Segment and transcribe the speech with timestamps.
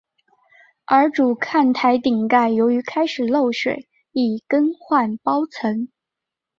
[0.85, 5.89] 而主看台顶盖由于开始漏水亦更换包层。